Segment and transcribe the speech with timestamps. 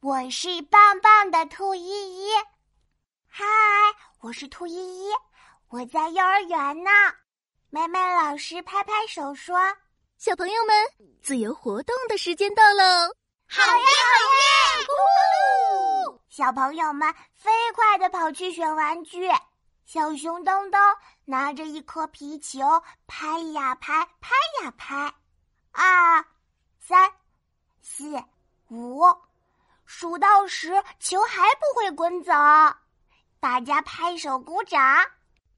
[0.00, 2.30] 我是棒棒的兔依依。
[3.26, 3.44] 嗨，
[4.20, 5.10] 我是兔依依，
[5.68, 6.90] 我在幼儿园呢。
[7.70, 9.58] 美美老师拍拍手说
[10.18, 10.76] ：“小朋友们，
[11.22, 12.84] 自由活动的时间到喽！”
[13.48, 14.86] 好耶，好耶！
[16.12, 16.20] 呜！
[16.28, 19.26] 小朋友们飞快的跑去选玩具。
[19.86, 20.78] 小熊东东
[21.24, 22.60] 拿着一颗皮球，
[23.06, 25.14] 拍呀拍，拍呀拍。
[25.72, 26.24] 二、
[26.78, 27.10] 三、
[27.80, 28.22] 四、
[28.68, 29.02] 五，
[29.98, 32.30] 数到十，球还不会滚走。
[33.40, 34.78] 大家拍手鼓掌，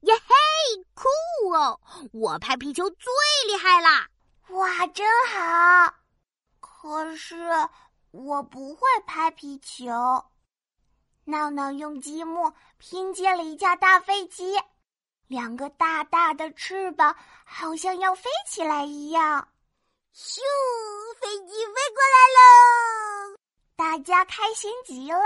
[0.03, 1.09] 耶嘿，酷
[1.51, 1.77] 哦！
[2.13, 3.11] 我拍皮球最
[3.47, 4.07] 厉害啦！
[4.51, 5.93] 哇，真好。
[6.61, 7.35] 可是
[8.11, 9.91] 我不会拍皮球。
[11.25, 14.57] 闹闹用积木拼接了一架大飞机，
[15.27, 19.49] 两个大大的翅膀好像要飞起来一样。
[20.15, 20.39] 咻，
[21.19, 23.38] 飞机飞过来喽！
[23.79, 25.23] 大家开心极了。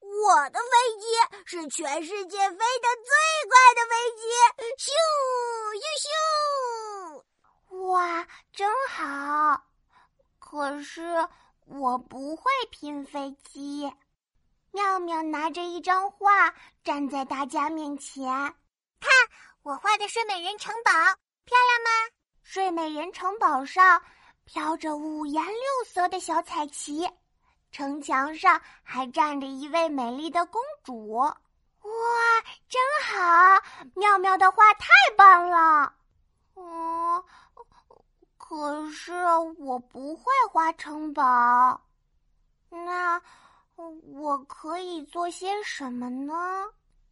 [0.00, 1.06] 我的飞机
[1.44, 3.12] 是全世界飞得最
[3.50, 4.24] 快的飞机，
[4.78, 4.88] 咻
[5.76, 5.84] 咻
[7.68, 7.82] 咻！
[7.88, 9.62] 哇，真好。
[10.38, 11.28] 可是
[11.66, 13.92] 我不会拼飞机。
[14.72, 18.24] 妙妙拿着一张画站在大家面前，
[18.98, 19.12] 看
[19.62, 21.90] 我画的睡美人城堡，漂亮吗？
[22.42, 24.02] 睡美人城堡上
[24.46, 27.06] 飘着五颜六色的小彩旗，
[27.74, 31.10] 城墙上还站着一位美丽的公主。
[31.10, 31.34] 哇，
[32.68, 33.60] 真好！
[33.96, 35.92] 妙妙的画太棒了。
[36.54, 37.24] 嗯，
[38.38, 39.12] 可是
[39.58, 41.82] 我不会画城堡。
[42.70, 43.20] 那。
[43.76, 46.32] 我可以做些什么呢？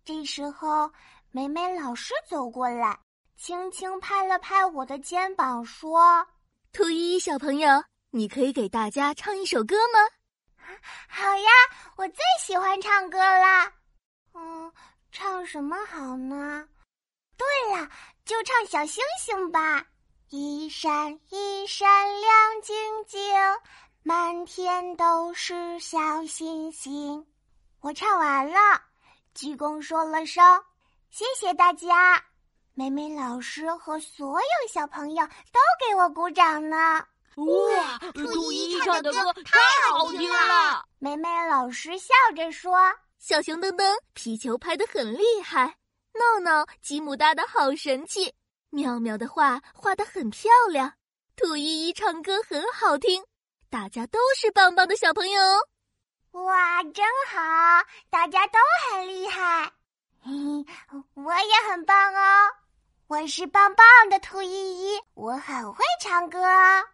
[0.04, 0.88] 这时候，
[1.32, 2.96] 美美老师走过来，
[3.36, 6.24] 轻轻拍了拍我的肩膀，说
[6.72, 9.98] ：“兔依依小朋友，你可以给大家唱一首歌吗
[11.08, 11.50] ？”“好呀，
[11.96, 13.72] 我最喜欢唱歌啦。
[14.34, 14.72] ”“嗯，
[15.10, 16.66] 唱什么好呢
[17.36, 17.88] ？”“对了，
[18.24, 19.84] 就唱小星星吧，
[20.30, 21.88] 一闪一闪
[22.20, 23.20] 亮晶晶。”
[24.04, 27.24] 满天都是小星星，
[27.80, 28.82] 我唱完了，
[29.32, 30.44] 鞠躬说了声
[31.08, 32.20] 谢谢大家。
[32.74, 37.06] 美美老师和所有小朋友都给我鼓掌呢。
[37.36, 39.58] 哇，兔依依唱的歌太
[39.90, 40.84] 好听了！
[40.98, 42.78] 美美老师笑着说
[43.18, 45.76] ：“小熊噔噔皮球拍的很厉害，
[46.14, 48.34] 闹闹吉姆搭的好神气，
[48.70, 50.92] 妙妙的画画的很漂亮，
[51.34, 53.24] 兔依依唱歌很好听。”
[53.70, 55.40] 大家都是棒棒的小朋友，
[56.32, 57.40] 哇，真好！
[58.10, 58.58] 大家都
[58.90, 59.72] 很厉害，
[60.22, 60.30] 嘿，
[61.14, 62.50] 我也很棒哦，
[63.06, 64.50] 我是棒棒的兔依
[64.94, 66.84] 依，我很会唱歌哦。